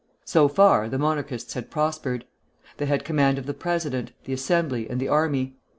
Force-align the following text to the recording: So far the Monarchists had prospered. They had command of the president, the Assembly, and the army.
So 0.25 0.47
far 0.47 0.89
the 0.89 0.97
Monarchists 0.97 1.53
had 1.53 1.69
prospered. 1.69 2.25
They 2.77 2.87
had 2.87 3.05
command 3.05 3.37
of 3.37 3.45
the 3.45 3.53
president, 3.53 4.13
the 4.23 4.33
Assembly, 4.33 4.89
and 4.89 4.99
the 4.99 5.07
army. 5.09 5.53